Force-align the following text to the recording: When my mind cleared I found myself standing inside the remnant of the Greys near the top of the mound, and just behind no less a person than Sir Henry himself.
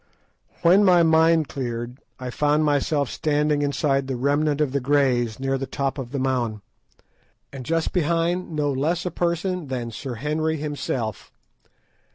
When 0.63 0.83
my 0.83 1.03
mind 1.03 1.47
cleared 1.47 1.99
I 2.19 2.31
found 2.31 2.65
myself 2.65 3.07
standing 3.07 3.61
inside 3.61 4.07
the 4.07 4.15
remnant 4.15 4.59
of 4.59 4.71
the 4.71 4.79
Greys 4.79 5.39
near 5.39 5.59
the 5.59 5.67
top 5.67 5.99
of 5.99 6.11
the 6.11 6.17
mound, 6.17 6.61
and 7.53 7.63
just 7.63 7.93
behind 7.93 8.49
no 8.49 8.71
less 8.71 9.05
a 9.05 9.11
person 9.11 9.67
than 9.67 9.91
Sir 9.91 10.15
Henry 10.15 10.57
himself. 10.57 11.31